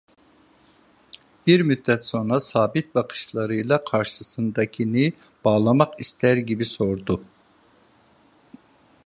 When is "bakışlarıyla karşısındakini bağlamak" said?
2.95-5.99